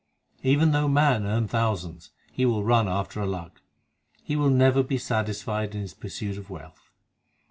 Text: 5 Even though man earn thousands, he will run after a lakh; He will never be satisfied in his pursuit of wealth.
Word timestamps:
5 0.37 0.45
Even 0.47 0.71
though 0.71 0.87
man 0.87 1.27
earn 1.27 1.47
thousands, 1.47 2.09
he 2.31 2.43
will 2.43 2.63
run 2.63 2.87
after 2.87 3.21
a 3.21 3.27
lakh; 3.27 3.61
He 4.23 4.35
will 4.35 4.49
never 4.49 4.81
be 4.81 4.97
satisfied 4.97 5.75
in 5.75 5.81
his 5.81 5.93
pursuit 5.93 6.39
of 6.39 6.49
wealth. 6.49 6.89